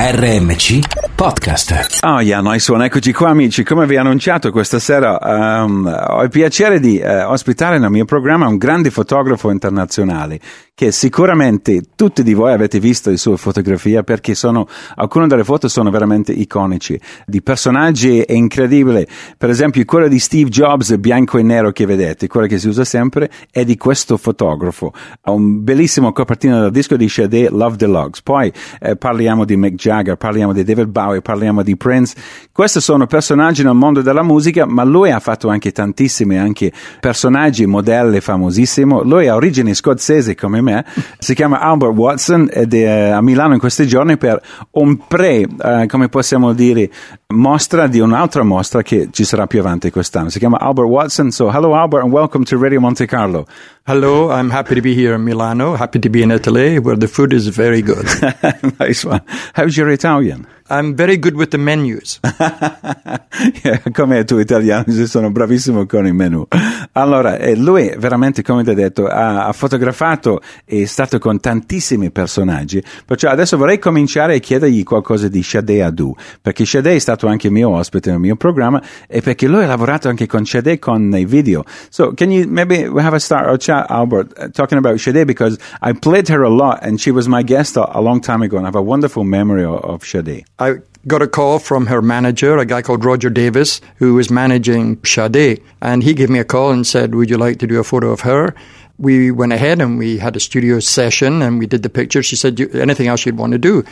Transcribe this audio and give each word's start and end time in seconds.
RMC 0.00 1.16
Podcast. 1.16 1.98
Oh 2.04 2.20
yeah, 2.20 2.40
nice 2.40 2.70
one. 2.70 2.84
Eccoci 2.84 3.12
qua 3.12 3.30
amici, 3.30 3.64
come 3.64 3.84
vi 3.84 3.96
ho 3.96 4.00
annunciato 4.00 4.52
questa 4.52 4.78
sera 4.78 5.18
um, 5.64 5.86
ho 5.86 6.22
il 6.22 6.28
piacere 6.28 6.78
di 6.78 7.02
uh, 7.02 7.28
ospitare 7.28 7.80
nel 7.80 7.90
mio 7.90 8.04
programma 8.04 8.46
un 8.46 8.58
grande 8.58 8.92
fotografo 8.92 9.50
internazionale 9.50 10.38
che 10.78 10.92
sicuramente 10.92 11.80
tutti 11.96 12.22
di 12.22 12.34
voi 12.34 12.52
avete 12.52 12.78
visto 12.78 13.10
le 13.10 13.16
sue 13.16 13.36
fotografie 13.36 14.04
perché 14.04 14.36
sono, 14.36 14.68
alcune 14.94 15.26
delle 15.26 15.42
foto 15.42 15.66
sono 15.66 15.90
veramente 15.90 16.30
iconici, 16.30 16.96
di 17.26 17.42
personaggi 17.42 18.22
incredibili. 18.28 19.04
Per 19.36 19.50
esempio 19.50 19.84
quello 19.84 20.06
di 20.06 20.20
Steve 20.20 20.48
Jobs 20.48 20.96
bianco 20.98 21.36
e 21.36 21.42
nero 21.42 21.72
che 21.72 21.84
vedete, 21.84 22.28
quello 22.28 22.46
che 22.46 22.60
si 22.60 22.68
usa 22.68 22.84
sempre, 22.84 23.28
è 23.50 23.64
di 23.64 23.76
questo 23.76 24.16
fotografo. 24.16 24.92
Ha 25.22 25.32
un 25.32 25.64
bellissimo 25.64 26.12
copertina 26.12 26.60
del 26.60 26.70
disco 26.70 26.94
di 26.94 27.08
Sade, 27.08 27.48
Love 27.50 27.74
Deluxe. 27.74 28.20
Poi 28.22 28.52
eh, 28.78 28.94
parliamo 28.94 29.44
di 29.44 29.56
Mick 29.56 29.74
parliamo 30.16 30.52
di 30.52 30.64
David 30.64 30.88
Bowie, 30.88 31.20
parliamo 31.20 31.62
di 31.62 31.76
Prince. 31.76 32.14
Questi 32.52 32.80
sono 32.80 33.06
personaggi 33.06 33.62
nel 33.62 33.74
mondo 33.74 34.02
della 34.02 34.22
musica, 34.22 34.66
ma 34.66 34.84
lui 34.84 35.10
ha 35.10 35.20
fatto 35.20 35.48
anche 35.48 35.72
tantissimi 35.72 36.38
anche 36.38 36.72
personaggi, 37.00 37.66
modelli 37.66 38.20
famosissimi. 38.20 39.00
Lui 39.04 39.28
ha 39.28 39.34
origini 39.34 39.74
scozzesi 39.74 40.34
come 40.34 40.60
me 40.60 40.84
si 41.18 41.34
chiama 41.34 41.60
Albert 41.60 41.94
Watson 41.94 42.48
ed 42.50 42.74
è 42.74 43.08
a 43.08 43.20
Milano 43.20 43.54
in 43.54 43.60
questi 43.60 43.86
giorni 43.86 44.16
per 44.16 44.40
un 44.72 45.06
pre, 45.06 45.46
uh, 45.46 45.86
come 45.86 46.08
possiamo 46.08 46.52
dire, 46.52 46.90
mostra 47.28 47.86
di 47.86 48.00
un'altra 48.00 48.42
mostra 48.42 48.82
che 48.82 49.08
ci 49.10 49.24
sarà 49.24 49.46
più 49.46 49.60
avanti 49.60 49.90
quest'anno. 49.90 50.28
Si 50.28 50.38
chiama 50.38 50.58
Albert 50.58 50.88
Watson. 50.88 51.30
So, 51.30 51.50
hello 51.50 51.74
Albert 51.74 52.04
and 52.04 52.12
welcome 52.12 52.44
to 52.44 52.58
Radio 52.58 52.80
Monte 52.80 53.06
Carlo. 53.06 53.46
Hello, 53.86 54.30
I'm 54.30 54.50
happy 54.50 54.74
to 54.74 54.82
be 54.82 54.94
here 54.94 55.14
in 55.14 55.22
Milano, 55.24 55.74
happy 55.74 55.98
to 55.98 56.10
be 56.10 56.20
in 56.20 56.30
Italy 56.30 56.78
where 56.78 56.94
the 56.94 57.08
food 57.08 57.32
is 57.32 57.48
very 57.48 57.80
good. 57.80 58.06
nice 58.78 59.02
one. 59.02 59.22
How's 59.54 59.77
your 59.78 59.88
Italian? 59.90 60.46
I'm 60.70 60.94
very 60.94 61.18
good 61.18 61.34
with 61.34 61.48
the 61.50 61.58
menus. 61.58 62.20
come 63.92 64.24
tu 64.24 64.38
italiano, 64.38 64.84
sono 65.06 65.30
bravissimo 65.30 65.86
con 65.86 66.06
i 66.06 66.12
menu. 66.12 66.46
Allora, 66.92 67.38
eh, 67.38 67.56
lui 67.56 67.94
veramente, 67.96 68.42
come 68.42 68.64
ti 68.64 68.70
ho 68.70 68.74
detto, 68.74 69.06
ha, 69.06 69.50
fotografato 69.52 70.40
e 70.64 70.82
è 70.82 70.84
stato 70.84 71.18
con 71.18 71.40
tantissimi 71.40 72.10
personaggi. 72.10 72.82
Perciò 73.04 73.30
adesso 73.30 73.56
vorrei 73.56 73.78
cominciare 73.78 74.36
a 74.36 74.38
chiedergli 74.38 74.82
qualcosa 74.82 75.28
di 75.28 75.42
Sade 75.42 75.82
Adu, 75.82 76.14
perché 76.40 76.64
Sade 76.64 76.94
è 76.94 76.98
stato 76.98 77.26
anche 77.28 77.50
mio 77.50 77.70
ospite 77.70 78.10
nel 78.10 78.18
mio 78.18 78.36
programma 78.36 78.82
e 79.06 79.20
perché 79.20 79.46
lui 79.46 79.64
ha 79.64 79.66
lavorato 79.66 80.08
anche 80.08 80.26
con 80.26 80.44
Sade 80.44 80.78
con 80.78 81.14
i 81.16 81.24
video. 81.24 81.64
So, 81.88 82.12
can 82.14 82.30
you 82.30 82.46
maybe 82.48 82.88
we 82.88 83.02
have 83.02 83.14
a 83.14 83.20
start 83.20 83.48
or 83.48 83.56
chat, 83.58 83.90
Albert, 83.90 84.38
uh, 84.38 84.48
talking 84.50 84.78
about 84.78 84.98
Sade 84.98 85.24
because 85.24 85.58
I 85.80 85.92
played 85.92 86.28
her 86.28 86.42
a 86.42 86.50
lot 86.50 86.80
and 86.82 86.98
she 86.98 87.10
was 87.10 87.26
my 87.26 87.42
guest 87.42 87.76
a, 87.76 88.00
long 88.00 88.20
time 88.20 88.42
ago 88.42 88.56
and 88.56 88.66
I 88.66 88.68
have 88.68 88.78
a 88.78 88.82
wonderful 88.82 89.24
memory 89.24 89.64
of, 89.64 89.82
of 89.84 90.04
Sade. 90.04 90.44
I 90.58 90.78
got 91.06 91.22
a 91.22 91.28
call 91.28 91.58
from 91.58 91.86
her 91.86 92.02
manager, 92.02 92.58
a 92.58 92.66
guy 92.66 92.82
called 92.82 93.04
Roger 93.04 93.30
Davies, 93.30 93.80
who 93.96 94.14
was 94.14 94.30
managing 94.30 95.00
Sade. 95.04 95.62
And 95.80 96.02
he 96.02 96.14
gave 96.14 96.30
me 96.30 96.38
a 96.38 96.44
call 96.44 96.72
and 96.72 96.86
said, 96.86 97.14
Would 97.14 97.30
you 97.30 97.38
like 97.38 97.58
to 97.60 97.66
do 97.66 97.78
a 97.78 97.84
photo 97.84 98.10
of 98.10 98.20
her? 98.20 98.54
We 98.98 99.30
went 99.30 99.52
ahead 99.52 99.80
and 99.80 99.96
we 99.96 100.18
had 100.18 100.34
a 100.34 100.40
studio 100.40 100.80
session 100.80 101.40
and 101.40 101.60
we 101.60 101.66
did 101.66 101.84
the 101.84 101.88
picture. 101.88 102.22
She 102.22 102.34
said, 102.34 102.60
Anything 102.74 103.06
else 103.06 103.24
you'd 103.24 103.38
want 103.38 103.52
to 103.52 103.58
do? 103.58 103.84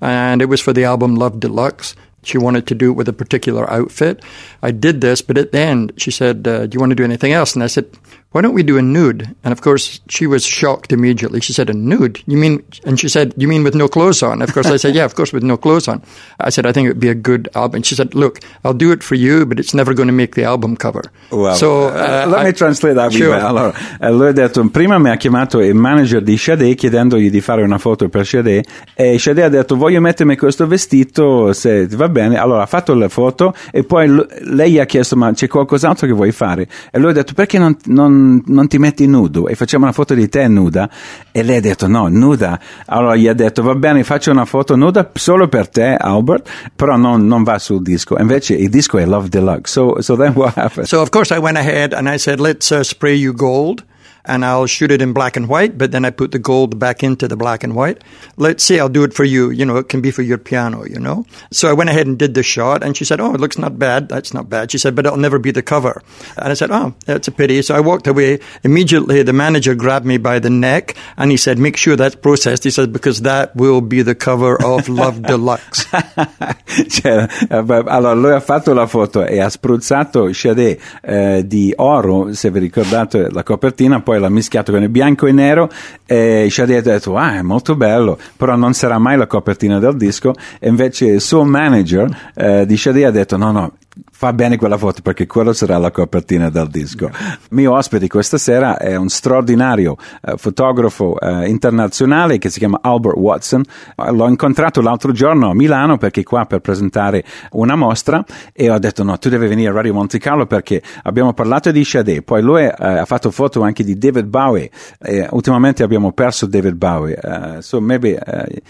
And 0.00 0.40
it 0.40 0.46
was 0.46 0.60
for 0.60 0.72
the 0.72 0.84
album 0.84 1.16
Love 1.16 1.40
Deluxe. 1.40 1.94
She 2.22 2.38
wanted 2.38 2.66
to 2.68 2.74
do 2.74 2.90
it 2.90 2.94
with 2.94 3.08
a 3.08 3.12
particular 3.12 3.70
outfit. 3.70 4.22
I 4.62 4.70
did 4.70 5.02
this, 5.02 5.20
but 5.20 5.36
at 5.36 5.52
the 5.52 5.58
end, 5.58 5.92
she 5.98 6.10
said, 6.10 6.48
uh, 6.48 6.66
Do 6.66 6.74
you 6.74 6.80
want 6.80 6.90
to 6.90 6.96
do 6.96 7.04
anything 7.04 7.32
else? 7.32 7.54
And 7.54 7.62
I 7.62 7.66
said, 7.66 7.86
why 8.34 8.40
don't 8.40 8.52
we 8.52 8.64
do 8.64 8.76
a 8.78 8.82
nude? 8.82 9.32
And 9.44 9.52
of 9.52 9.60
course, 9.60 10.00
she 10.08 10.26
was 10.26 10.44
shocked 10.44 10.90
immediately. 10.90 11.40
She 11.40 11.52
said, 11.52 11.70
a 11.70 11.72
nude? 11.72 12.20
You 12.26 12.36
mean, 12.36 12.64
and 12.84 12.98
she 12.98 13.08
said, 13.08 13.32
you 13.36 13.46
mean 13.46 13.62
with 13.62 13.76
no 13.76 13.86
clothes 13.86 14.24
on? 14.24 14.42
Of 14.42 14.52
course, 14.52 14.66
I 14.66 14.76
said, 14.76 14.96
yeah, 14.96 15.04
of 15.04 15.14
course, 15.14 15.32
with 15.32 15.44
no 15.44 15.56
clothes 15.56 15.86
on. 15.86 16.02
I 16.40 16.50
said, 16.50 16.66
I 16.66 16.72
think 16.72 16.86
it 16.86 16.88
would 16.88 17.00
be 17.00 17.08
a 17.08 17.14
good 17.14 17.48
album. 17.54 17.82
She 17.82 17.94
said, 17.94 18.12
look, 18.12 18.40
I'll 18.64 18.74
do 18.74 18.90
it 18.90 19.04
for 19.04 19.14
you, 19.14 19.46
but 19.46 19.60
it's 19.60 19.72
never 19.72 19.94
going 19.94 20.08
to 20.08 20.12
make 20.12 20.34
the 20.34 20.42
album 20.42 20.76
cover. 20.76 21.12
Well, 21.30 21.54
so, 21.54 21.84
uh, 21.84 22.24
uh, 22.26 22.28
let 22.28 22.40
I, 22.40 22.44
me 22.46 22.52
translate 22.52 22.96
that. 22.96 23.12
Sure. 23.12 23.38
Allora, 23.38 23.72
lui 24.10 24.26
ha 24.26 24.32
detto, 24.32 24.68
prima 24.68 24.98
mi 24.98 25.10
ha 25.10 25.16
chiamato 25.16 25.60
il 25.60 25.76
manager 25.76 26.20
di 26.20 26.36
Sade 26.36 26.74
chiedendogli 26.74 27.30
di 27.30 27.40
fare 27.40 27.62
una 27.62 27.78
foto 27.78 28.08
per 28.08 28.26
Sade 28.26 28.64
e 28.94 29.16
Sade 29.16 29.44
ha 29.44 29.48
detto, 29.48 29.76
voglio 29.76 30.00
mettermi 30.00 30.36
questo 30.36 30.66
vestito, 30.66 31.52
se 31.52 31.86
va 31.86 32.08
bene. 32.08 32.36
Allora, 32.36 32.62
ha 32.62 32.66
fatto 32.66 32.94
la 32.94 33.08
foto 33.08 33.54
e 33.70 33.84
poi 33.84 34.08
lei 34.40 34.72
gli 34.72 34.80
ha 34.80 34.86
chiesto, 34.86 35.14
ma 35.14 35.30
c'è 35.32 35.46
qualcos'altro 35.46 36.08
che 36.08 36.12
vuoi 36.12 36.32
fare? 36.32 36.66
E 36.90 36.98
lui 36.98 37.10
ha 37.10 37.14
detto, 37.14 37.32
perché 37.32 37.58
non, 37.58 37.76
non 37.84 38.23
non, 38.46 38.68
ti 38.68 38.78
metti 38.78 39.06
nudo 39.06 39.48
e 39.48 39.54
facciamo 39.54 39.84
una 39.84 39.92
foto 39.92 40.14
di 40.14 40.28
te 40.28 40.48
nuda 40.48 40.88
e 41.30 41.42
lei 41.42 41.58
ha 41.58 41.60
detto 41.60 41.86
no, 41.86 42.08
nuda. 42.08 42.58
Allora 42.86 43.16
gli 43.16 43.28
ha 43.28 43.34
detto 43.34 43.62
va 43.62 43.74
bene, 43.74 44.04
faccio 44.04 44.30
una 44.30 44.44
foto 44.44 44.76
nuda 44.76 45.10
solo 45.14 45.48
per 45.48 45.68
te, 45.68 45.94
Albert, 45.94 46.48
però 46.74 46.96
non, 46.96 47.26
non 47.26 47.42
va 47.42 47.58
sul 47.58 47.82
disco. 47.82 48.16
Invece 48.18 48.54
il 48.54 48.70
disco 48.70 48.98
è 48.98 49.04
Love 49.04 49.28
Deluxe. 49.28 49.72
So, 49.72 50.00
so 50.00 50.16
then 50.16 50.32
what 50.34 50.54
happened? 50.56 50.86
So 50.86 51.00
of 51.00 51.10
course 51.10 51.34
I 51.34 51.38
went 51.38 51.56
ahead 51.56 51.92
and 51.92 52.08
I 52.08 52.18
said 52.18 52.40
let's 52.40 52.70
uh, 52.70 52.82
spray 52.82 53.14
you 53.14 53.32
gold. 53.32 53.84
And 54.24 54.44
I'll 54.44 54.66
shoot 54.66 54.90
it 54.90 55.02
in 55.02 55.12
black 55.12 55.36
and 55.36 55.48
white, 55.48 55.76
but 55.76 55.92
then 55.92 56.04
I 56.04 56.10
put 56.10 56.32
the 56.32 56.38
gold 56.38 56.78
back 56.78 57.02
into 57.02 57.28
the 57.28 57.36
black 57.36 57.62
and 57.62 57.74
white. 57.74 58.02
Let's 58.36 58.64
say 58.64 58.80
I'll 58.80 58.88
do 58.88 59.04
it 59.04 59.12
for 59.12 59.24
you. 59.24 59.50
You 59.50 59.64
know, 59.64 59.76
it 59.76 59.88
can 59.88 60.00
be 60.00 60.10
for 60.10 60.22
your 60.22 60.38
piano, 60.38 60.84
you 60.84 60.98
know? 60.98 61.26
So 61.50 61.68
I 61.68 61.72
went 61.72 61.90
ahead 61.90 62.06
and 62.06 62.18
did 62.18 62.34
the 62.34 62.42
shot 62.42 62.82
and 62.82 62.96
she 62.96 63.04
said, 63.04 63.20
Oh, 63.20 63.34
it 63.34 63.40
looks 63.40 63.58
not 63.58 63.78
bad. 63.78 64.08
That's 64.08 64.32
not 64.32 64.48
bad. 64.48 64.70
She 64.70 64.78
said, 64.78 64.94
but 64.94 65.06
it'll 65.06 65.18
never 65.18 65.38
be 65.38 65.50
the 65.50 65.62
cover. 65.62 66.02
And 66.36 66.48
I 66.48 66.54
said, 66.54 66.70
Oh, 66.70 66.94
that's 67.04 67.28
a 67.28 67.32
pity. 67.32 67.60
So 67.62 67.74
I 67.74 67.80
walked 67.80 68.06
away. 68.06 68.40
Immediately 68.62 69.22
the 69.22 69.32
manager 69.32 69.74
grabbed 69.74 70.06
me 70.06 70.16
by 70.18 70.38
the 70.38 70.50
neck 70.50 70.96
and 71.16 71.30
he 71.30 71.36
said, 71.36 71.58
make 71.58 71.76
sure 71.76 71.96
that's 71.96 72.16
processed. 72.16 72.64
He 72.64 72.70
said, 72.70 72.92
because 72.92 73.22
that 73.22 73.54
will 73.54 73.80
be 73.80 74.02
the 74.02 74.14
cover 74.14 74.56
of 74.62 74.88
Love 74.88 75.20
Deluxe. 75.26 75.86
cioè, 76.88 77.26
allora 77.50 78.14
lui 78.14 78.32
ha 78.32 78.40
fatto 78.40 78.72
la 78.72 78.86
foto 78.86 79.24
e 79.24 79.40
ha 79.40 79.48
spruzzato 79.48 80.32
Sade 80.32 80.78
eh, 81.02 81.42
di 81.46 81.72
oro, 81.76 82.32
se 82.32 82.50
vi 82.50 82.58
ricordate 82.58 83.30
la 83.30 83.42
copertina, 83.42 84.00
poi 84.00 84.13
poi 84.14 84.20
l'ha 84.20 84.28
mischiato 84.28 84.70
con 84.70 84.82
il 84.82 84.88
bianco 84.88 85.26
e 85.26 85.32
nero 85.32 85.68
e 86.06 86.46
Shadi 86.48 86.74
ha 86.74 86.82
detto 86.82 87.16
ah 87.16 87.34
è 87.34 87.42
molto 87.42 87.74
bello 87.74 88.16
però 88.36 88.54
non 88.54 88.72
sarà 88.72 88.98
mai 88.98 89.16
la 89.16 89.26
copertina 89.26 89.78
del 89.80 89.96
disco 89.96 90.34
e 90.60 90.68
invece 90.68 91.06
il 91.06 91.20
suo 91.20 91.44
manager 91.44 92.30
eh, 92.34 92.66
di 92.66 92.76
Shadi 92.76 93.02
ha 93.02 93.10
detto 93.10 93.36
no 93.36 93.50
no 93.50 93.72
fa 94.16 94.32
bene 94.32 94.56
quella 94.56 94.78
foto 94.78 95.02
perché 95.02 95.26
quello 95.26 95.52
sarà 95.52 95.76
la 95.76 95.90
copertina 95.90 96.48
del 96.48 96.68
disco. 96.68 97.06
Il 97.06 97.48
mio 97.50 97.74
ospite 97.74 98.06
questa 98.06 98.38
sera 98.38 98.78
è 98.78 98.94
un 98.94 99.08
straordinario 99.08 99.96
uh, 100.22 100.36
fotografo 100.36 101.16
uh, 101.20 101.42
internazionale 101.42 102.38
che 102.38 102.48
si 102.48 102.60
chiama 102.60 102.78
Albert 102.80 103.16
Watson. 103.16 103.64
Uh, 103.96 104.14
l'ho 104.14 104.28
incontrato 104.28 104.80
l'altro 104.80 105.10
giorno 105.10 105.50
a 105.50 105.54
Milano 105.54 105.98
perché 105.98 106.22
qua 106.22 106.46
per 106.46 106.60
presentare 106.60 107.24
una 107.52 107.74
mostra 107.74 108.24
e 108.52 108.70
ho 108.70 108.78
detto 108.78 109.02
no, 109.02 109.18
tu 109.18 109.28
devi 109.28 109.48
venire 109.48 109.70
a 109.70 109.72
Radio 109.72 109.94
Monte 109.94 110.18
Carlo 110.18 110.46
perché 110.46 110.80
abbiamo 111.02 111.32
parlato 111.32 111.72
di 111.72 111.84
Sade, 111.84 112.22
poi 112.22 112.40
lui 112.40 112.64
ha 112.64 113.04
fatto 113.06 113.32
foto 113.32 113.62
anche 113.62 113.82
di 113.82 113.98
David 113.98 114.26
Bowie 114.26 114.70
e 115.00 115.26
ultimamente 115.32 115.82
abbiamo 115.82 116.12
perso 116.12 116.46
David 116.46 116.74
Bowie. 116.74 117.18
so 117.58 117.80
maybe 117.80 118.16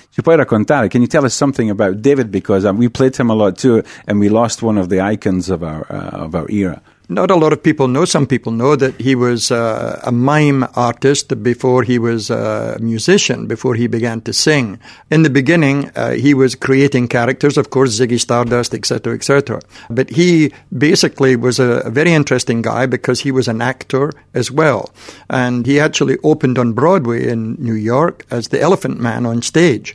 ci 0.09 0.23
puoi 0.23 0.37
raccontare, 0.37 0.89
can 0.89 1.03
you 1.03 1.09
tell 1.09 1.25
us 1.25 1.35
something 1.35 1.69
about 1.69 1.97
David 1.97 2.29
because 2.29 2.67
we 2.71 2.89
played 2.89 3.15
him 3.17 3.31
a 3.31 3.35
lot 3.35 3.61
too 3.61 3.83
and 4.07 4.19
we 4.19 4.29
lost 4.29 4.63
one 4.63 4.79
of 4.79 4.89
the 4.89 5.01
icons 5.01 5.34
of 5.51 5.63
our 5.63 5.87
uh, 5.91 6.25
of 6.25 6.35
our 6.35 6.51
era. 6.51 6.81
Not 7.09 7.31
a 7.31 7.37
lot 7.37 7.53
of 7.53 7.63
people 7.63 7.87
know. 7.87 8.07
Some 8.07 8.27
people 8.27 8.51
know 8.51 8.77
that 8.77 8.99
he 8.99 9.15
was 9.15 9.51
uh, 9.51 10.01
a 10.03 10.11
mime 10.11 10.65
artist 10.75 11.43
before 11.43 11.83
he 11.83 11.99
was 11.99 12.31
a 12.31 12.79
musician, 12.81 13.47
before 13.47 13.75
he 13.75 13.87
began 13.87 14.23
to 14.23 14.33
sing. 14.33 14.81
In 15.11 15.23
the 15.23 15.29
beginning, 15.29 15.91
uh, 15.97 16.13
he 16.13 16.33
was 16.33 16.55
creating 16.55 17.09
characters, 17.09 17.59
of 17.59 17.69
course, 17.69 18.01
Ziggy 18.01 18.19
Stardust, 18.19 18.73
etc., 18.73 19.13
etc. 19.13 19.61
But 19.91 20.09
he 20.09 20.51
basically 20.77 21.37
was 21.37 21.59
a, 21.59 21.83
a, 21.85 21.91
very 21.91 22.15
interesting 22.15 22.63
guy 22.63 22.87
because 22.87 23.21
he 23.21 23.31
was 23.31 23.49
an 23.49 23.61
actor 23.61 24.11
as 24.33 24.51
well. 24.51 24.91
And 25.29 25.67
he 25.67 25.79
actually 25.79 26.17
opened 26.25 26.59
on 26.59 26.73
Broadway 26.73 27.29
in 27.29 27.57
New 27.59 27.75
York 27.75 28.25
as 28.31 28.49
the 28.49 28.63
Elephant 28.63 28.99
Man 28.99 29.27
on 29.27 29.43
stage. 29.43 29.95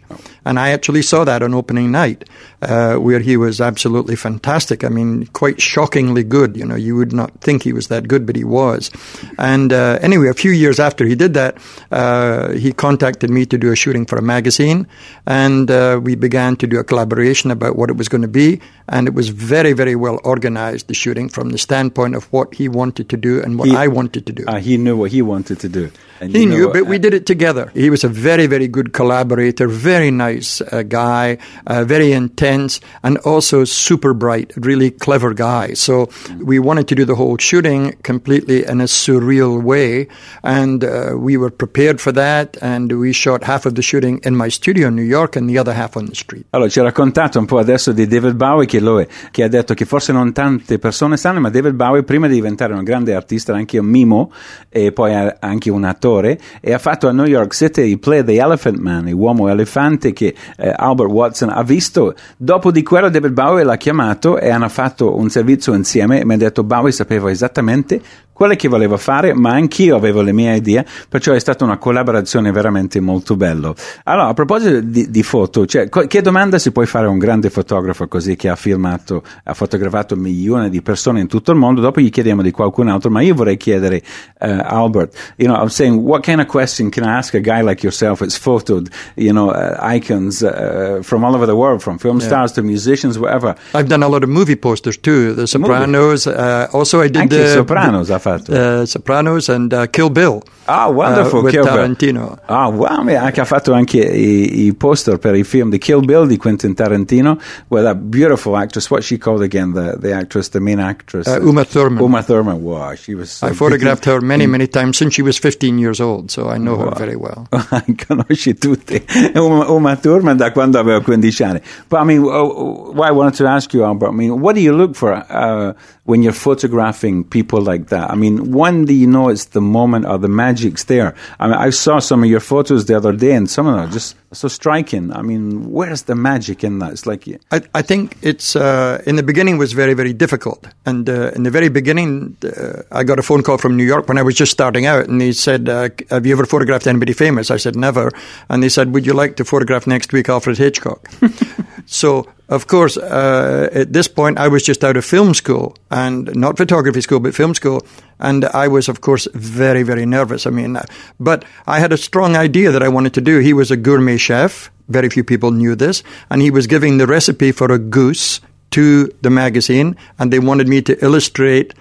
And 0.49 0.57
I 0.57 0.71
actually 0.71 1.03
saw 1.03 1.25
that 1.25 1.43
on 1.43 1.53
opening 1.53 1.91
night, 1.91 2.27
uh, 2.63 2.95
where 2.95 3.19
he 3.19 3.37
was 3.37 3.61
absolutely 3.61 4.15
fantastic. 4.15 4.83
I 4.83 4.89
mean, 4.89 5.27
quite 5.27 5.61
shockingly 5.61 6.23
good. 6.23 6.57
You 6.57 6.65
know, 6.65 6.73
you 6.73 6.95
would 6.95 7.13
not 7.13 7.39
think 7.39 7.61
he 7.61 7.71
was 7.71 7.87
that 7.89 8.07
good, 8.07 8.25
but 8.25 8.35
he 8.35 8.43
was. 8.43 8.89
And 9.37 9.71
uh, 9.71 9.99
anyway, 10.01 10.27
a 10.27 10.33
few 10.33 10.49
years 10.49 10.79
after 10.79 11.05
he 11.05 11.13
did 11.13 11.35
that, 11.35 11.59
uh, 11.91 12.53
he 12.53 12.73
contacted 12.73 13.29
me 13.29 13.45
to 13.45 13.59
do 13.59 13.71
a 13.71 13.75
shooting 13.75 14.07
for 14.07 14.17
a 14.17 14.23
magazine, 14.23 14.87
and 15.27 15.69
uh, 15.69 15.99
we 16.01 16.15
began 16.15 16.55
to 16.55 16.65
do 16.65 16.79
a 16.79 16.83
collaboration 16.83 17.51
about 17.51 17.75
what 17.75 17.91
it 17.91 17.97
was 17.97 18.09
going 18.09 18.23
to 18.23 18.27
be. 18.27 18.59
And 18.89 19.07
it 19.07 19.13
was 19.13 19.29
very, 19.29 19.73
very 19.73 19.95
well 19.95 20.19
organized, 20.23 20.87
the 20.87 20.93
shooting, 20.93 21.29
from 21.29 21.49
the 21.51 21.57
standpoint 21.57 22.15
of 22.15 22.25
what 22.33 22.53
he 22.55 22.67
wanted 22.67 23.09
to 23.09 23.17
do 23.17 23.41
and 23.41 23.57
what 23.57 23.67
he, 23.67 23.75
I 23.75 23.87
wanted 23.87 24.25
to 24.25 24.33
do. 24.33 24.45
Uh, 24.47 24.59
he 24.59 24.77
knew 24.77 24.97
what 24.97 25.11
he 25.11 25.21
wanted 25.21 25.59
to 25.59 25.69
do. 25.69 25.91
he 26.19 26.45
knew, 26.45 26.71
but 26.71 26.85
we 26.85 26.97
did 26.99 27.13
it 27.13 27.25
together. 27.25 27.71
He 27.73 27.89
was 27.89 28.03
a 28.03 28.09
very, 28.09 28.47
very 28.47 28.67
good 28.67 28.91
collaborator, 28.93 29.67
very 29.67 30.11
nice 30.11 30.61
uh, 30.61 30.83
guy, 30.83 31.37
uh, 31.67 31.83
very 31.85 32.11
intense, 32.11 32.81
and 33.03 33.17
also 33.19 33.63
super 33.63 34.13
bright, 34.13 34.51
really 34.57 34.91
clever 34.91 35.33
guy. 35.33 35.73
So 35.73 36.09
we 36.43 36.59
wanted 36.59 36.87
to 36.89 36.95
do 36.95 37.05
the 37.05 37.15
whole 37.15 37.37
shooting 37.37 37.93
completely 38.03 38.65
in 38.65 38.81
a 38.81 38.85
surreal 38.85 39.61
way, 39.61 40.07
and 40.43 40.83
uh, 40.83 41.13
we 41.15 41.37
were 41.37 41.49
prepared 41.51 42.01
for 42.01 42.11
that. 42.13 42.57
And 42.61 42.91
we 42.99 43.13
shot 43.13 43.43
half 43.43 43.65
of 43.65 43.75
the 43.75 43.81
shooting 43.81 44.19
in 44.23 44.35
my 44.35 44.49
studio 44.49 44.87
in 44.87 44.95
New 44.95 45.03
York 45.03 45.35
and 45.35 45.49
the 45.49 45.57
other 45.57 45.73
half 45.73 45.95
on 45.95 46.07
the 46.07 46.15
street. 46.15 46.45
Allora, 46.51 46.69
ci 46.69 46.79
ha 46.79 46.83
raccontato 46.83 47.39
un 47.39 47.45
po' 47.45 47.59
adesso 47.59 47.91
di 47.91 48.07
David 48.07 48.33
Bowie, 48.33 48.65
che, 48.65 48.78
lo 48.79 48.99
è, 48.99 49.07
che 49.31 49.43
ha 49.43 49.47
detto 49.47 49.73
che 49.73 49.85
forse 49.85 50.11
non 50.11 50.31
tante 50.33 50.79
persone 50.79 51.17
sanno, 51.17 51.39
ma 51.39 51.49
David 51.49 51.73
Bowie, 51.73 52.03
prima 52.03 52.27
di 52.27 52.33
diventare 52.33 52.73
un 52.73 52.83
grande 52.83 53.13
artista, 53.13 53.51
era 53.51 53.59
anche 53.59 53.77
un 53.77 53.85
mimo 53.85 54.31
e 54.69 54.91
poi 54.91 55.13
anche 55.39 55.69
un 55.69 55.83
attore, 55.83 56.39
e 56.61 56.73
ha 56.73 56.79
fatto 56.79 57.07
a 57.07 57.11
New 57.11 57.25
York 57.25 57.53
City 57.53 57.81
il 57.81 57.99
play 57.99 58.23
The 58.23 58.33
Elephant 58.33 58.77
Man, 58.77 59.09
l'uomo 59.09 59.47
elefante 59.49 60.13
che 60.13 60.33
eh, 60.57 60.73
Albert 60.75 61.09
Watson 61.09 61.49
ha 61.49 61.63
visto. 61.63 62.15
Dopo 62.37 62.71
di 62.71 62.83
quello 62.83 63.09
David 63.09 63.31
Bowie 63.31 63.63
l'ha 63.63 63.77
chiamato 63.77 64.37
e 64.37 64.49
hanno 64.49 64.69
fatto 64.69 65.17
un 65.17 65.29
servizio 65.29 65.73
insieme 65.73 66.21
e 66.21 66.25
mi 66.25 66.33
ha 66.33 66.37
detto 66.37 66.63
Bowie 66.63 66.91
sapeva 66.91 67.29
esattamente 67.29 68.01
quello 68.39 68.55
che 68.55 68.69
voleva 68.69 68.95
fare, 68.95 69.33
ma 69.33 69.49
anch'io 69.49 69.97
avevo 69.97 70.21
le 70.21 70.31
mie 70.31 70.55
idee, 70.55 70.85
perciò 71.09 71.33
è 71.33 71.39
stata 71.39 71.65
una 71.65 71.77
collaborazione 71.77 72.53
veramente 72.53 73.01
molto 73.01 73.35
bella. 73.35 73.73
Allora, 74.05 74.27
a 74.29 74.33
proposito 74.33 74.79
di, 74.79 75.11
di 75.11 75.23
foto, 75.23 75.65
cioè, 75.65 75.89
che 75.89 76.21
domanda 76.21 76.57
si 76.57 76.71
può 76.71 76.81
fare 76.85 77.07
a 77.07 77.09
un 77.09 77.17
grande 77.17 77.49
fotografo 77.49 78.07
così 78.07 78.37
che 78.37 78.47
ha 78.47 78.55
filmato, 78.55 79.23
ha 79.43 79.53
fotografato 79.53 80.15
milioni 80.15 80.69
di 80.69 80.81
persone 80.81 81.19
in 81.19 81.27
tutto 81.27 81.51
il 81.51 81.57
mondo? 81.57 81.81
Dopo 81.81 81.99
gli 81.99 82.09
chiediamo 82.09 82.41
di 82.41 82.51
qualcun 82.51 82.87
altro, 82.87 83.09
ma 83.09 83.19
io 83.19 83.35
vorrei 83.35 83.57
chiedere 83.57 84.01
uh, 84.39 84.61
Albert, 84.63 85.33
you 85.35 85.49
know, 85.49 85.61
I'm 85.61 85.67
saying, 85.67 86.01
what 86.01 86.23
kind 86.23 86.39
of 86.39 86.47
question 86.47 86.89
can 86.89 87.03
I 87.03 87.17
ask 87.17 87.33
a 87.33 87.41
guy 87.41 87.61
like 87.61 87.83
yourself 87.83 88.19
that's 88.19 88.39
photoed, 88.39 88.89
you 89.17 89.33
know, 89.33 89.49
uh, 89.49 89.75
icons 89.81 90.41
uh, 90.41 90.99
from 91.01 91.25
all 91.25 91.35
over 91.35 91.45
the 91.45 91.57
world, 91.57 91.81
from 91.81 91.97
film 91.97 92.19
yeah. 92.19 92.27
stars 92.27 92.53
to 92.53 92.61
musicians, 92.61 93.19
whatever? 93.19 93.53
I've 93.73 93.89
done 93.89 94.01
a 94.01 94.07
lot 94.07 94.23
of 94.23 94.29
movie 94.29 94.55
posters 94.55 94.97
too, 94.97 95.33
The 95.33 95.45
Sopranos. 95.45 96.25
Uh, 96.25 96.69
also, 96.71 97.01
I 97.01 97.09
did 97.09 97.23
Anche 97.23 97.35
the 97.35 97.47
Sopranos. 97.49 98.07
Fatto? 98.07 98.28
Uh, 98.29 98.85
Sopranos 98.85 99.49
and 99.49 99.73
uh, 99.73 99.87
Kill 99.87 100.09
Bill. 100.09 100.43
Ah, 100.69 100.87
wonderful. 100.87 101.39
Uh, 101.39 101.51
Tarantino. 101.51 102.37
Ah, 102.47 102.69
wow. 102.69 103.07
Anche 103.07 103.41
ha 103.41 103.45
fatto 103.45 103.73
anche 103.73 103.97
i, 103.97 104.67
i, 104.67 104.73
poster 104.75 105.17
per 105.17 105.35
i 105.35 105.43
film 105.43 105.71
di 105.71 105.79
Kill 105.79 106.05
Bill 106.05 106.27
di 106.27 106.37
Quentin 106.37 106.75
Tarantino 106.75 107.39
with 107.69 107.83
that 107.83 107.97
beautiful 107.97 108.55
actress. 108.55 108.89
What's 108.89 109.07
she 109.07 109.17
called 109.17 109.41
again? 109.41 109.73
The, 109.73 109.97
the 109.99 110.13
actress, 110.13 110.49
the 110.49 110.59
main 110.59 110.79
actress? 110.79 111.27
Uh, 111.27 111.39
Uma 111.41 111.65
Thurman. 111.65 112.03
Uma 112.03 112.21
Thurman. 112.21 112.61
Wow, 112.61 112.93
she 112.93 113.15
was 113.15 113.31
so 113.31 113.47
I 113.47 113.53
photographed 113.53 114.05
her 114.05 114.21
many, 114.21 114.45
many 114.45 114.67
times 114.67 114.97
since 114.97 115.15
she 115.15 115.23
was 115.23 115.39
15 115.39 115.79
years 115.79 115.99
old, 115.99 116.29
so 116.29 116.49
I 116.49 116.59
know 116.59 116.75
wow. 116.75 116.89
her 116.89 116.95
very 116.95 117.15
well. 117.15 117.47
Conosci 117.51 118.53
tutti. 118.53 119.03
Uma, 119.35 119.71
Uma 119.71 119.95
Thurman 119.95 120.37
da 120.37 120.51
quando 120.51 120.77
aveva 120.77 121.01
15 121.01 121.43
anni. 121.43 121.61
But 121.89 122.01
I 122.01 122.03
mean, 122.03 122.21
why 122.21 123.07
I 123.07 123.11
wanted 123.11 123.37
to 123.37 123.47
ask 123.47 123.73
you, 123.73 123.83
Albert, 123.83 124.09
I 124.09 124.11
mean, 124.11 124.39
what 124.39 124.53
do 124.53 124.61
you 124.61 124.73
look 124.73 124.95
for 124.95 125.13
uh, 125.13 125.73
when 126.03 126.21
you're 126.21 126.31
photographing 126.31 127.23
people 127.23 127.61
like 127.61 127.87
that? 127.87 128.11
I 128.11 128.15
mean, 128.15 128.51
when 128.51 128.85
do 128.85 128.93
you 128.93 129.07
know 129.07 129.29
it's 129.29 129.45
the 129.45 129.61
moment 129.61 130.05
or 130.05 130.19
the 130.19 130.27
magic's 130.59 130.83
there? 130.85 131.15
I 131.39 131.47
mean, 131.47 131.55
I 131.55 131.69
saw 131.69 131.99
some 131.99 132.23
of 132.23 132.29
your 132.29 132.39
photos 132.39 132.85
the 132.85 132.95
other 132.97 133.13
day, 133.13 133.33
and 133.33 133.49
some 133.49 133.67
of 133.67 133.75
them 133.75 133.87
are 133.87 133.91
just 133.91 134.15
so 134.31 134.47
striking. 134.47 135.11
I 135.13 135.21
mean, 135.21 135.71
where's 135.71 136.03
the 136.03 136.15
magic 136.15 136.63
in 136.63 136.79
that? 136.79 136.91
It's 136.91 137.05
like 137.05 137.27
I, 137.51 137.61
I 137.73 137.81
think 137.81 138.17
it's 138.21 138.55
uh, 138.55 139.01
in 139.05 139.15
the 139.15 139.23
beginning 139.23 139.57
was 139.57 139.73
very 139.73 139.93
very 139.93 140.13
difficult, 140.13 140.67
and 140.85 141.09
uh, 141.09 141.31
in 141.31 141.43
the 141.43 141.51
very 141.51 141.69
beginning, 141.69 142.37
uh, 142.43 142.83
I 142.91 143.03
got 143.03 143.19
a 143.19 143.23
phone 143.23 143.43
call 143.43 143.57
from 143.57 143.75
New 143.75 143.85
York 143.85 144.07
when 144.07 144.17
I 144.17 144.21
was 144.21 144.35
just 144.35 144.51
starting 144.51 144.85
out, 144.85 145.07
and 145.07 145.19
they 145.19 145.31
said, 145.31 145.69
uh, 145.69 145.89
"Have 146.09 146.25
you 146.25 146.33
ever 146.33 146.45
photographed 146.45 146.87
anybody 146.87 147.13
famous?" 147.13 147.51
I 147.51 147.57
said, 147.57 147.75
"Never," 147.75 148.11
and 148.49 148.61
they 148.61 148.69
said, 148.69 148.93
"Would 148.93 149.05
you 149.05 149.13
like 149.13 149.35
to 149.37 149.45
photograph 149.45 149.87
next 149.87 150.13
week 150.13 150.29
Alfred 150.29 150.57
Hitchcock?" 150.57 151.09
so 151.85 152.27
of 152.49 152.65
course, 152.65 152.97
uh, 152.97 153.69
at 153.71 153.93
this 153.93 154.07
point, 154.07 154.39
I 154.39 154.47
was 154.47 154.63
just 154.63 154.83
out 154.83 154.97
of 154.97 155.05
film 155.05 155.35
school 155.35 155.75
and 155.91 156.35
not 156.35 156.57
photography 156.57 157.01
school, 157.01 157.19
but 157.19 157.35
film 157.35 157.53
school. 157.53 157.85
And 158.19 158.45
I 158.45 158.67
was, 158.67 158.89
of 158.89 159.01
course, 159.01 159.27
very, 159.35 159.83
very 159.83 160.05
nervous. 160.05 160.47
I 160.47 160.49
mean, 160.49 160.75
uh, 160.75 160.83
but 161.19 161.45
I 161.67 161.79
had 161.79 161.93
a 161.93 161.97
strong 161.97 162.35
idea 162.35 162.71
that 162.71 162.81
I 162.81 162.89
wanted 162.89 163.13
to 163.13 163.21
do. 163.21 163.37
He 163.37 163.53
was 163.53 163.69
a 163.69 163.77
gourmet 163.77 164.17
chef. 164.19 164.71
Very 164.87 165.09
few 165.09 165.23
people 165.23 165.51
knew 165.51 165.75
this. 165.75 166.03
And 166.29 166.41
he 166.41 166.51
was 166.51 166.67
giving 166.67 166.97
the 166.97 167.07
recipe 167.07 167.51
for 167.51 167.71
a 167.71 167.79
goose 167.79 168.41
to 168.71 169.11
the 169.21 169.29
magazine. 169.29 169.95
And 170.19 170.31
they 170.31 170.39
wanted 170.39 170.67
me 170.67 170.81
to 170.83 171.03
illustrate 171.03 171.73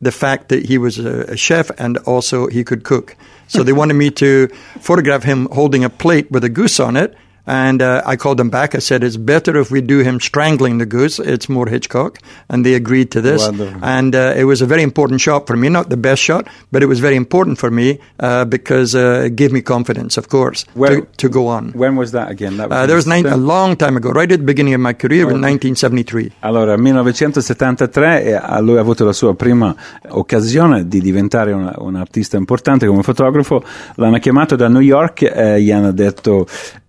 the 0.00 0.12
fact 0.12 0.50
that 0.50 0.66
he 0.66 0.76
was 0.76 0.98
a, 0.98 1.36
chef 1.36 1.70
and 1.78 1.96
also 1.98 2.48
he 2.48 2.64
could 2.64 2.84
cook. 2.84 3.16
So 3.48 3.62
they 3.62 3.72
wanted 3.72 3.94
me 3.94 4.10
to 4.10 4.48
photograph 4.80 5.22
him 5.22 5.48
holding 5.52 5.84
a 5.84 5.90
plate 5.90 6.30
with 6.30 6.44
a 6.44 6.48
goose 6.48 6.80
on 6.80 6.96
it 6.96 7.16
and 7.46 7.80
uh, 7.80 8.02
I 8.04 8.16
called 8.16 8.38
them 8.38 8.50
back. 8.50 8.74
I 8.74 8.78
said, 8.80 9.04
it's 9.04 9.16
better 9.16 9.56
if 9.56 9.70
we 9.70 9.80
do 9.80 10.00
him 10.00 10.18
strangling 10.20 10.78
the 10.78 10.86
goose. 10.86 11.18
It's 11.18 11.48
more 11.48 11.68
Hitchcock. 11.68 12.18
And 12.48 12.66
they 12.66 12.74
agreed 12.74 13.12
to 13.12 13.20
this. 13.20 13.42
Wonderful. 13.42 13.84
And 13.84 14.14
uh, 14.14 14.34
it 14.36 14.44
was 14.44 14.62
a 14.62 14.66
very 14.66 14.82
important 14.82 15.20
shot 15.20 15.46
for 15.46 15.56
me. 15.56 15.68
Not 15.68 15.88
the 15.88 15.96
best 15.96 16.22
shot, 16.22 16.48
but 16.72 16.82
it 16.82 16.86
was 16.86 16.98
very 16.98 17.14
important 17.14 17.58
for 17.58 17.70
me 17.70 18.00
uh, 18.18 18.44
because 18.44 18.94
uh, 18.94 19.24
it 19.26 19.36
gave 19.36 19.52
me 19.52 19.62
confidence, 19.62 20.16
of 20.16 20.28
course, 20.28 20.64
Where, 20.74 21.00
to, 21.00 21.06
to, 21.18 21.28
go 21.28 21.46
on. 21.46 21.70
When 21.72 21.96
was 21.96 22.10
that 22.12 22.30
again? 22.30 22.56
That 22.56 22.70
was 22.70 22.78
uh, 22.78 22.86
there 22.86 22.96
was 22.96 23.06
nine, 23.06 23.26
a 23.26 23.36
long 23.36 23.76
time 23.76 23.96
ago, 23.96 24.10
right 24.10 24.30
at 24.30 24.38
the 24.38 24.44
beginning 24.44 24.74
of 24.74 24.80
my 24.80 24.94
career 24.94 25.26
oh. 25.26 25.34
in 25.34 25.40
1973. 25.40 26.32
Allora, 26.40 26.76
1973 26.76 28.60
lui 28.60 28.76
ha 28.76 28.80
avuto 28.80 29.04
la 29.04 29.12
sua 29.12 29.34
prima 29.34 29.74
occasione 30.08 30.88
di 30.88 31.00
diventare 31.00 31.52
un, 31.52 31.72
un 31.78 31.94
artista 31.94 32.36
importante 32.36 32.86
come 32.86 33.02
fotografo. 33.02 33.62
L'hanno 33.96 34.18
chiamato 34.18 34.56
da 34.56 34.68
New 34.68 34.80
York 34.80 35.22
e 35.22 35.62
gli 35.62 35.70
hanno 35.70 35.92
detto 35.92 36.46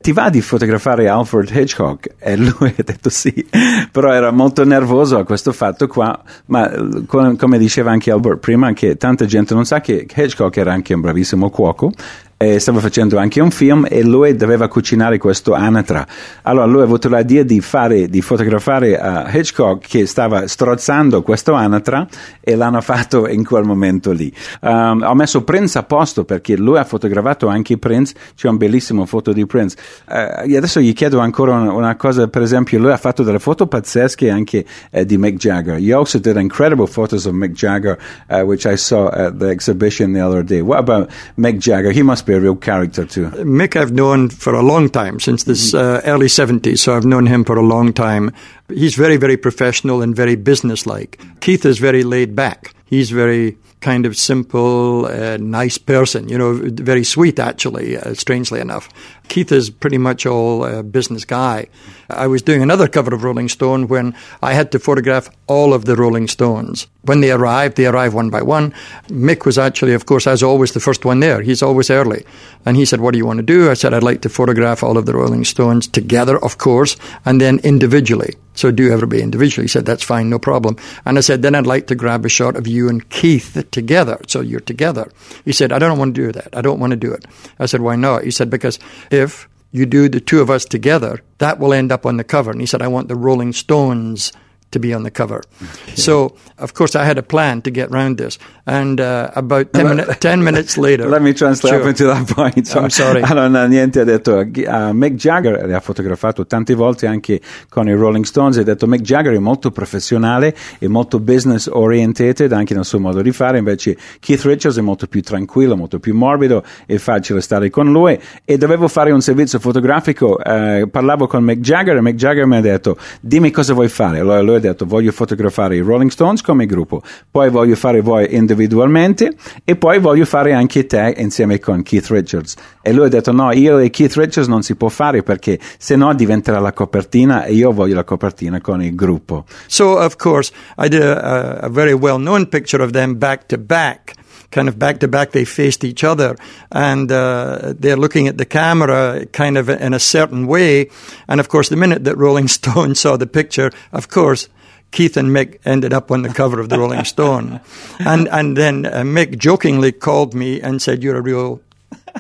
ti 0.07 0.13
va 0.13 0.30
di 0.30 0.39
fotografare 0.39 1.09
Alfred 1.09 1.54
Hitchcock? 1.54 2.13
E 2.18 2.38
lui 2.38 2.74
ha 2.77 2.81
detto 2.81 3.09
sì, 3.09 3.45
però 3.92 4.13
era 4.13 4.31
molto 4.31 4.63
nervoso 4.63 5.18
a 5.18 5.25
questo 5.25 5.51
fatto 5.51 5.88
qua, 5.88 6.18
ma 6.45 6.71
come 7.07 7.57
diceva 7.57 7.92
anche 7.92 8.09
Albert 8.09 8.39
prima, 8.39 8.71
che 8.71 8.95
tanta 8.95 9.25
gente 9.25 9.54
non 9.54 9.65
sa 9.65 9.81
che 9.81 10.07
Hitchcock 10.09 10.56
era 10.56 10.71
anche 10.71 10.94
un 10.94 11.01
bravissimo 11.01 11.50
cuoco 11.50 11.92
e 12.38 12.60
stava 12.60 12.80
facendo 12.80 13.18
anche 13.18 13.42
un 13.42 13.50
film 13.50 13.88
e 13.89 14.04
lui 14.04 14.36
doveva 14.36 14.68
cucinare 14.68 15.18
questo 15.18 15.54
anatra. 15.54 16.06
Allora 16.44 16.66
lui 16.66 16.81
ha 16.81 16.84
avuto 16.84 17.10
l'idea 17.10 17.42
di 17.42 17.60
fare, 17.62 18.07
di 18.07 18.22
fotografare 18.22 18.94
uh, 18.94 19.36
Hitchcock 19.36 19.88
che 19.88 20.06
stava 20.06 20.48
strozzando 20.48 21.24
questo 21.24 21.54
anatra 21.54 22.07
e 22.39 22.56
l'hanno 22.56 22.81
fatto 22.81 23.28
in 23.28 23.44
quel 23.44 23.63
momento 23.63 24.12
lì. 24.12 24.31
Um, 24.62 25.04
ho 25.04 25.16
messo 25.16 25.44
Prince 25.44 25.80
a 25.80 25.84
posto 25.84 26.25
perché 26.25 26.56
lui 26.56 26.78
ha 26.78 26.84
fotografato 26.84 27.48
anche 27.48 27.80
Prince, 27.80 28.13
c'è 28.36 28.48
un 28.48 28.57
bellissimo 28.57 29.07
foto 29.07 29.34
di 29.34 29.45
Prince. 29.48 29.75
Uh, 30.07 30.56
adesso 30.56 30.80
gli 30.80 30.94
chiedo 30.94 31.18
ancora 31.18 31.56
una, 31.56 31.74
una, 31.74 31.95
cosa, 31.95 32.28
per 32.28 32.44
esempio 32.44 32.78
lui 32.78 32.92
ha 32.92 32.98
fatto 32.98 33.24
delle 33.24 33.39
foto 33.39 33.66
pazzesche 33.66 34.30
anche 34.30 34.63
uh, 34.92 35.04
di 35.04 35.18
Mick 35.18 35.38
Jagger. 35.38 35.80
You 35.80 35.98
also 35.98 36.19
did 36.19 36.38
incredible 36.38 36.86
photos 36.86 37.25
of 37.25 37.34
Mick 37.34 37.54
Jagger, 37.54 37.98
which 38.44 38.66
I 38.66 38.78
saw 38.78 39.07
at 39.07 39.39
the 39.39 39.50
exhibition 39.50 40.13
the 40.13 40.22
other 40.22 40.44
day. 40.44 40.62
What 40.62 40.78
about 40.78 41.10
Mick 41.36 41.57
Jagger? 41.57 41.92
He 41.92 42.04
must 42.04 42.26
be 42.27 42.33
a 42.33 42.39
real 42.39 42.56
character 42.56 43.06
too. 43.06 43.27
Mick, 43.29 43.75
I've 43.75 43.94
known 43.94 44.29
for 44.29 44.53
a 44.53 44.62
long 44.62 44.89
time, 44.89 45.19
since 45.19 45.45
the 45.45 45.53
mm-hmm. 45.53 45.77
uh, 45.77 46.12
early 46.12 46.27
70s, 46.27 46.79
so 46.79 46.95
I've 46.95 47.06
known 47.06 47.25
him 47.25 47.44
for 47.44 47.57
a 47.57 47.62
long 47.63 47.94
time. 47.94 48.31
He's 48.68 48.95
very, 48.95 49.18
very 49.18 49.38
professional 49.38 50.01
and 50.01 50.15
very 50.15 50.36
businesslike. 50.36 51.19
Keith 51.39 51.65
is 51.65 51.79
very 51.79 52.03
laid 52.03 52.36
back. 52.36 52.74
He's 52.86 53.10
very 53.10 53.57
kind 53.79 54.05
of 54.05 54.17
simple, 54.17 55.05
uh, 55.05 55.38
nice 55.38 55.77
person, 55.77 56.29
you 56.29 56.38
know, 56.38 56.53
very 56.53 57.03
sweet 57.03 57.39
actually, 57.39 57.98
uh, 57.98 58.13
strangely 58.13 58.60
enough. 58.60 58.89
Keith 59.27 59.51
is 59.51 59.69
pretty 59.69 59.98
much 59.98 60.25
all 60.25 60.65
a 60.65 60.84
business 60.84 61.25
guy. 61.25 61.67
I 62.10 62.27
was 62.27 62.41
doing 62.41 62.62
another 62.62 62.88
cover 62.88 63.13
of 63.13 63.24
Rolling 63.24 63.50
Stone 63.50 63.88
when 63.88 64.15
I 64.41 64.53
had 64.53 64.72
to 64.72 64.79
photograph 64.79 65.29
all 65.48 65.74
of 65.74 65.86
the 65.86 65.96
Rolling 65.96 66.27
Stones. 66.27 66.88
When 67.01 67.22
they 67.22 67.31
arrived, 67.31 67.75
they 67.75 67.86
arrived 67.86 68.15
one 68.15 68.29
by 68.29 68.41
one. 68.41 68.74
Mick 69.07 69.46
was 69.46 69.57
actually, 69.57 69.93
of 69.93 70.05
course, 70.05 70.27
as 70.27 70.43
always, 70.43 70.72
the 70.72 70.79
first 70.79 71.05
one 71.05 71.19
there. 71.19 71.41
He's 71.41 71.62
always 71.62 71.89
early. 71.89 72.25
And 72.65 72.77
he 72.77 72.86
said, 72.86 73.01
What 73.01 73.12
do 73.12 73.17
you 73.17 73.25
want 73.25 73.38
to 73.38 73.43
do? 73.43 73.69
I 73.69 73.74
said, 73.74 73.93
I'd 73.93 74.03
like 74.03 74.22
to 74.22 74.29
photograph 74.29 74.84
all 74.84 74.98
of 74.98 75.05
the 75.05 75.13
Rolling 75.13 75.46
Stones 75.46 75.88
together, 75.88 76.38
of 76.43 76.57
course, 76.57 76.96
and 77.25 77.41
then 77.41 77.60
individually. 77.60 78.36
So 78.57 78.72
do 78.72 78.91
everybody 78.91 79.22
individually. 79.22 79.65
He 79.65 79.69
said, 79.69 79.86
That's 79.86 80.03
fine, 80.03 80.29
no 80.29 80.39
problem. 80.39 80.77
And 81.05 81.17
I 81.17 81.22
said, 81.22 81.41
Then 81.41 81.55
I'd 81.55 81.67
like 81.67 81.88
to 81.88 81.96
grab 81.96 82.25
a 82.25 82.29
shot 82.29 82.55
of 82.55 82.67
you 82.67 82.89
and 82.89 83.07
Keith 83.10 83.65
together. 83.72 84.19
So 84.27 84.41
you're 84.41 84.60
together. 84.60 85.12
He 85.46 85.53
said, 85.53 85.72
I 85.72 85.79
don't 85.79 86.00
want 86.00 86.15
to 86.15 86.22
do 86.22 86.31
that. 86.31 86.57
I 86.57 86.62
don't 86.62 86.79
want 86.79 86.91
to 86.91 86.98
do 86.98 87.13
it. 87.13 87.25
I 87.60 87.67
said, 87.67 87.81
Why 87.81 87.96
not? 87.96 88.24
He 88.24 88.31
said, 88.31 88.50
Because 88.50 88.79
if 89.17 89.50
you 89.71 89.86
do 89.86 90.07
the 90.07 90.21
two 90.21 90.39
of 90.39 90.50
us 90.50 90.63
together, 90.63 91.21
that 91.39 91.59
will 91.59 91.74
end 91.74 91.91
up 91.91 92.05
on 92.05 92.15
the 92.15 92.24
cover. 92.24 92.51
And 92.51 92.62
he 92.62 92.67
said, 92.67 92.81
I 92.81 92.88
want 92.88 93.09
the 93.09 93.15
Rolling 93.15 93.51
Stones 93.51 94.31
to 94.71 94.79
be 94.79 94.93
on 94.93 95.03
the 95.03 95.12
cover. 95.12 95.41
So, 95.95 96.36
of 96.59 96.74
course, 96.75 96.95
I 96.95 97.03
had 97.03 97.17
a 97.17 97.24
plan 97.24 97.62
to 97.63 97.71
get 97.71 97.89
round 97.89 98.17
this. 98.17 98.38
And 98.67 99.00
uh, 99.00 99.31
about 99.33 99.74
10, 99.74 99.86
minu- 99.88 100.17
10 100.19 100.43
minutes 100.43 100.77
later. 100.77 101.07
Let 101.09 101.21
me 101.24 101.33
translate 101.33 101.74
Sure. 101.74 101.81
up 101.81 101.88
into 101.88 102.05
that 102.05 102.27
point. 102.27 102.75
I'm 102.75 102.89
sorry. 102.89 103.21
Allora, 103.25 103.65
niente, 103.65 104.01
ha 104.01 104.03
detto, 104.03 104.36
uh, 104.36 104.91
Mick 104.93 105.15
Jagger, 105.15 105.65
le 105.65 105.74
ha 105.74 105.79
fotografato 105.79 106.45
tante 106.45 106.75
volte 106.75 107.07
anche 107.07 107.41
con 107.69 107.88
i 107.88 107.93
Rolling 107.93 108.25
Stones, 108.25 108.57
ha 108.57 108.63
detto 108.63 108.86
Mick 108.88 109.01
Jagger 109.03 109.33
è 109.33 109.39
molto 109.39 109.71
professionale 109.71 110.55
e 110.79 110.88
molto 110.88 111.19
business 111.19 111.67
orientated 111.71 112.51
anche 112.51 112.74
nel 112.75 112.86
suo 112.86 113.00
modo 113.00 113.21
di 113.21 113.31
fare, 113.31 113.57
invece 113.57 113.97
Keith 114.19 114.43
Richards 114.43 114.77
è 114.77 114.81
molto 114.81 115.07
più 115.07 115.21
tranquillo, 115.24 115.75
molto 115.75 116.00
più 116.00 116.13
morbido, 116.13 116.63
è 116.86 116.97
facile 116.97 117.41
stare 117.41 117.69
con 117.71 117.91
lui 117.91 118.19
e 118.45 118.57
dovevo 118.57 118.88
fare 118.88 119.12
un 119.12 119.21
servizio 119.21 119.57
fotografico, 119.59 120.38
eh, 120.43 120.88
parlavo 120.91 121.25
con 121.27 121.43
Mick 121.43 121.59
Jagger 121.62 121.95
e 121.97 122.01
Mick 122.01 122.15
Jagger 122.17 122.45
mi 122.45 122.57
ha 122.57 122.62
detto 122.62 122.97
dimmi 123.19 123.50
cosa 123.51 123.74
vuoi 123.74 123.88
fare, 123.89 124.19
allora 124.19 124.41
lui 124.41 124.56
ha 124.57 124.61
detto 124.61 124.85
voglio 124.85 125.11
fotografare 125.11 125.75
i 125.75 125.79
Rolling 125.79 126.11
Stones 126.11 126.41
come 126.41 126.65
gruppo, 126.65 127.01
poi 127.29 127.49
voglio 127.49 127.75
fare 127.75 128.01
voi 128.01 128.35
individualmente 128.35 129.35
e 129.63 129.75
poi 129.75 129.99
voglio 129.99 130.25
fare 130.25 130.53
anche 130.53 130.85
te 130.85 131.13
insieme 131.17 131.59
con 131.59 131.83
Keith 131.83 132.07
Richards 132.07 132.55
e 132.81 132.93
lui 132.93 133.05
ha 133.05 133.09
detto 133.09 133.31
no, 133.31 133.51
io 133.51 133.77
e 133.79 133.89
Keith 133.89 134.15
Richards 134.15 134.47
non 134.47 134.61
si 134.61 134.75
può 134.75 134.89
fare 134.89 135.23
perché 135.23 135.59
se 135.77 135.95
no 135.95 136.13
diventerà 136.13 136.59
la 136.59 136.73
copertina 136.73 137.45
e 137.45 137.53
io 137.53 137.71
voglio 137.71 137.95
la 137.95 138.03
copertina 138.03 138.61
con 138.61 138.81
il 138.81 138.95
gruppo. 138.95 139.45
So, 139.67 139.97
of 139.97 140.15
course, 140.15 140.51
I 140.77 140.87
did 140.87 141.01
a, 141.01 141.59
a 141.59 141.69
very 141.69 141.93
well 141.93 142.17
known 142.17 142.47
picture 142.47 142.83
of 142.83 142.91
them 142.91 143.17
back 143.17 143.45
to 143.47 143.57
back. 143.57 144.13
Kind 144.50 144.70
of 144.70 144.80
back 144.80 145.00
to 145.00 145.08
back, 145.08 145.32
they 145.32 145.46
faced 145.46 145.84
each 145.84 146.04
other 146.04 146.38
and 146.72 147.12
uh, 147.12 147.74
they're 147.77 147.98
looking 147.98 148.27
at 148.27 148.38
the 148.38 148.46
camera 148.46 149.25
kind 149.34 149.58
of 149.58 149.70
in 149.70 149.94
a 149.94 150.00
certain 150.00 150.48
way. 150.48 150.89
And 151.27 151.39
of 151.39 151.50
course, 151.50 151.70
the 151.70 151.75
minute 151.75 152.06
that 152.06 152.16
Rolling 152.18 152.48
Stone 152.58 152.96
saw 152.96 153.18
the 153.18 153.27
picture, 153.27 153.72
of 153.92 154.10
course, 154.10 154.48
Keith 154.92 155.18
and 155.18 155.30
Mick 155.30 155.60
ended 155.66 155.94
up 155.94 156.12
on 156.12 156.22
the 156.22 156.30
cover 156.30 156.60
of 156.60 156.70
the 156.70 156.80
Rolling 156.80 157.04
Stone. 157.04 157.60
And, 158.00 158.27
and 158.30 158.56
then 158.56 158.86
uh, 158.86 159.01
Mick 159.01 159.38
jokingly 159.38 159.92
called 159.92 160.34
me 160.34 160.62
and 160.62 160.82
said, 160.82 161.04
You're 161.04 161.18
a 161.18 161.22
real 161.22 161.62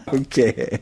Ok, 0.09 0.79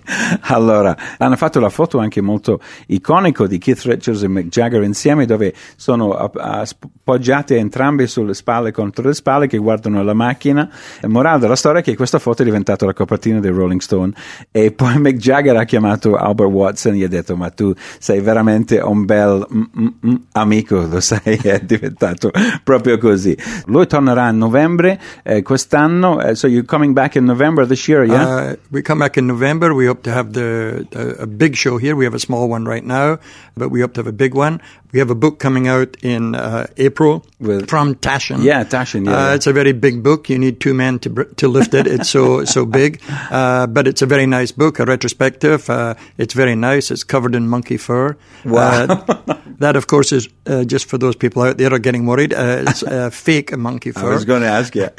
allora 0.54 0.96
hanno 1.18 1.36
fatto 1.36 1.60
la 1.60 1.70
foto 1.70 1.98
anche 1.98 2.22
molto 2.22 2.60
iconico 2.88 3.48
di 3.48 3.58
Keith 3.58 3.82
Richards 3.82 4.22
e 4.22 4.28
Mick 4.28 4.50
Jagger 4.50 4.84
insieme 4.84 5.26
dove 5.26 5.52
sono 5.76 6.12
appoggiate 6.14 7.58
entrambi 7.58 8.06
sulle 8.06 8.36
spalle 8.36 8.72
contro 8.72 9.08
le 9.08 9.16
spalle 9.16 9.48
che 9.48 9.58
guardano 9.58 10.04
la 10.04 10.14
macchina. 10.14 10.70
Il 11.02 11.10
morale 11.10 11.40
della 11.40 11.56
storia 11.56 11.82
è 11.82 11.84
che 11.84 11.96
questa 11.96 12.20
foto 12.20 12.44
è 12.44 12.46
diventata 12.46 12.86
la 12.86 12.94
copertina 12.94 13.40
dei 13.40 13.50
Rolling 13.50 13.82
Stone 13.82 14.14
e 14.52 14.72
poi 14.72 15.00
Mick 15.00 15.18
Jagger 15.18 15.58
ha 15.58 15.64
chiamato 15.64 16.16
Albert 16.16 16.52
Watson 16.52 16.94
e 16.94 16.98
gli 16.98 17.04
ha 17.04 17.08
detto 17.08 17.36
ma 17.36 17.50
tu 17.50 17.74
sei 17.98 18.22
veramente 18.22 18.78
un 18.78 19.06
bel 19.06 19.44
mm, 19.52 19.62
mm, 19.80 19.88
mm, 20.08 20.16
amico, 20.34 20.86
lo 20.86 21.00
sai, 21.00 21.40
è 21.42 21.62
diventato 21.62 22.30
proprio 22.64 23.00
così. 23.00 23.36
Lui 23.66 23.88
tornerà 23.88 24.26
a 24.26 24.32
novembre 24.32 25.00
eh, 25.24 25.42
quest'anno, 25.42 26.22
eh, 26.22 26.36
so 26.36 26.46
you're 26.46 26.68
coming 26.68 26.94
back 26.94 27.16
in 27.16 27.24
November 27.24 27.66
this 27.66 27.88
year, 27.88 28.04
yeah? 28.04 28.52
Uh, 28.52 28.56
we 28.70 28.84
come 28.84 29.00
back 29.00 29.14
in 29.18 29.28
November. 29.28 29.74
We 29.74 29.86
hope 29.86 30.04
to 30.04 30.12
have 30.12 30.34
the, 30.34 30.88
the 30.92 31.22
a 31.22 31.28
big 31.28 31.56
show 31.56 31.78
here. 31.78 31.96
We 31.96 32.06
have 32.06 32.14
a 32.14 32.20
small 32.20 32.50
one 32.50 32.66
right 32.66 32.84
now, 32.84 33.20
but 33.56 33.70
we 33.70 33.82
hope 33.82 33.94
to 33.94 34.00
have 34.00 34.08
a 34.08 34.12
big 34.12 34.34
one. 34.34 34.62
We 34.96 35.00
have 35.00 35.10
a 35.12 35.16
book 35.16 35.40
coming 35.40 35.68
out 35.68 35.98
in 36.02 36.36
uh, 36.36 36.68
April 36.78 37.26
With- 37.42 37.68
from 37.70 37.96
Taschen. 37.96 38.42
Yeah, 38.42 38.64
Taschen, 38.64 39.04
yeah, 39.06 39.12
Uh, 39.12 39.28
yeah. 39.28 39.34
It's 39.36 39.46
a 39.46 39.52
very 39.52 39.74
big 39.74 40.02
book. 40.02 40.30
You 40.30 40.40
need 40.40 40.62
two 40.62 40.74
men 40.74 41.00
to 41.00 41.10
to 41.36 41.50
lift 41.50 41.74
it. 41.74 41.86
It's 41.86 42.10
so 42.10 42.46
so 42.56 42.66
big, 42.66 43.02
uh, 43.30 43.68
but 43.68 43.88
it's 43.88 44.02
a 44.02 44.06
very 44.06 44.26
nice 44.26 44.54
book. 44.56 44.80
A 44.80 44.86
retrospective. 44.86 45.70
Uh, 45.70 45.96
it's 46.18 46.34
very 46.34 46.56
nice. 46.56 46.92
It's 46.94 47.04
covered 47.04 47.36
in 47.36 47.50
monkey 47.50 47.76
fur. 47.78 48.16
Wow. 48.46 48.88
Uh, 48.88 49.36
that, 49.60 49.76
of 49.76 49.86
course, 49.88 50.16
is 50.16 50.30
uh, 50.48 50.64
just 50.64 50.86
for 50.88 50.98
those 50.98 51.16
people 51.18 51.42
out 51.44 51.58
there 51.58 51.70
who 51.70 51.76
are 51.76 51.80
getting 51.84 52.06
worried. 52.08 52.34
Uh, 52.34 52.64
it's 52.66 52.82
uh, 52.84 53.10
fake 53.26 53.52
monkey 53.58 53.92
fur. 53.92 54.12
I 54.12 54.14
was 54.14 54.24
going 54.26 54.44
to 54.44 54.48
ask 54.50 54.76
you. 54.76 54.88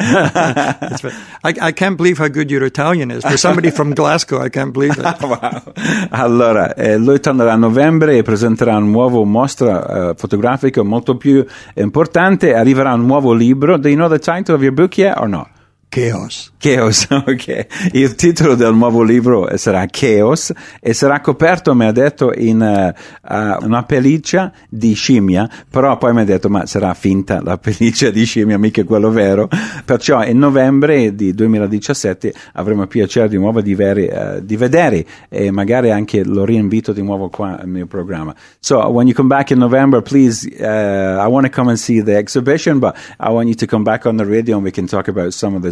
I, 1.45 1.55
I 1.69 1.73
can't 1.73 1.97
believe 1.97 2.19
how 2.19 2.29
good 2.29 2.51
your 2.51 2.65
Italian 2.65 3.11
is. 3.11 3.23
For 3.25 3.37
somebody 3.39 3.71
from 3.71 3.95
Glasgow, 3.95 4.41
I 4.45 4.51
can't 4.51 4.73
believe 4.73 4.99
it. 4.99 5.05
Wow. 5.23 5.73
Allora, 6.11 6.75
eh, 6.75 6.99
lui 6.99 7.19
tornerà 7.21 7.53
a 7.53 7.57
novembre 7.57 8.17
e 8.19 8.23
presenterà 8.23 8.77
un 8.77 8.91
nuovo 8.91 9.25
mostra 9.25 9.86
eh, 9.89 10.15
fotografico 10.17 10.85
molto 10.85 11.17
più 11.17 11.45
importante. 11.75 12.55
Arriverà 12.55 12.93
un 12.93 13.07
nuovo 13.07 13.33
libro. 13.33 13.77
Do 13.77 13.89
you 13.89 13.97
know 13.97 14.09
the 14.09 14.19
title 14.19 14.55
of 14.55 14.63
your 14.63 14.73
book 14.73 14.97
yet 14.97 15.19
or 15.19 15.29
no? 15.29 15.49
Chaos. 15.89 16.53
Chaos, 16.59 17.07
ok. 17.09 17.67
Il 17.93 18.17
titolo 18.17 18.55
del 18.55 18.75
nuovo 18.75 19.03
libro 19.03 19.49
sarà 19.57 19.87
Chaos 19.89 20.53
e 20.81 20.93
sarà 20.93 21.21
coperto, 21.21 21.75
mi 21.75 21.87
ha 21.87 21.93
detto, 21.93 22.33
in 22.35 22.61
eh, 22.61 22.95
eh, 23.29 23.57
una 23.61 23.85
pelliccia 23.85 24.53
di 24.69 24.93
scimmia, 24.95 25.49
però 25.71 25.97
poi 25.97 26.13
mi 26.13 26.21
ha 26.23 26.25
detto, 26.25 26.49
ma 26.49 26.67
sarà 26.67 26.93
finta 26.93 27.41
la 27.41 27.57
pelliccia 27.59 28.11
di 28.11 28.25
scimmia, 28.25 28.59
mica 28.59 28.85
quello 28.85 29.11
vero. 29.11 29.49
Perciò 29.85 30.25
in 30.25 30.39
novembre 30.39 31.15
di 31.15 31.33
2017 31.33 32.35
avremo 32.55 32.87
piacere 32.87 33.29
di 33.29 33.37
nuovo 33.37 33.63
di, 33.63 33.75
veri- 33.75 34.07
eh, 34.07 34.45
di 34.45 34.57
vedere 34.57 35.07
e 35.29 35.51
magari 35.51 35.93
anche 35.93 36.25
lo 36.25 36.45
rinvito 36.45 36.93
di 36.93 37.03
nuovo 37.03 37.31
qua 37.31 37.59
al 37.59 37.69
mio 37.69 37.87
programma. 37.87 38.35
So 38.61 38.87
when 38.89 39.07
you 39.07 39.15
come 39.15 39.29
back 39.29 39.51
in 39.51 39.59
November, 39.59 40.03
please, 40.03 40.47
uh, 40.59 41.23
I 41.23 41.27
want 41.29 41.47
to 41.47 41.51
come 41.51 41.71
and 41.71 41.79
see 41.79 42.03
the 42.03 42.17
exhibition, 42.17 42.81
but 42.81 42.97
I 43.19 43.31
want 43.31 43.47
you 43.49 43.55
to 43.55 43.67
come 43.67 43.85
back 43.85 44.05
on 44.05 44.17
the 44.17 44.27
radio 44.27 44.57
and 44.57 44.65
we 44.65 44.73
can 44.73 44.87
talk 44.87 45.09
about 45.09 45.33
some 45.33 45.55
of 45.55 45.63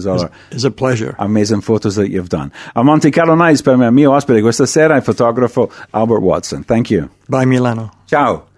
It's 0.51 0.65
a 0.65 0.71
pleasure. 0.71 1.15
amazing 1.19 1.61
photos 1.61 1.97
that 1.97 2.09
you've 2.09 2.29
done. 2.29 2.51
A 2.75 2.83
Monte 2.83 3.11
Carlo 3.11 3.35
Nights 3.35 3.63
per 3.63 3.77
me, 3.77 3.91
mio 3.91 4.13
ospite 4.13 4.41
questa 4.41 4.67
sera 4.67 4.95
è 4.95 4.99
il 4.99 5.03
fotografo 5.03 5.71
Albert 5.91 6.23
Watson. 6.23 6.65
Thank 6.65 6.91
you. 6.91 7.09
Bye, 7.27 7.47
Milano. 7.47 7.91
Ciao. 8.07 8.53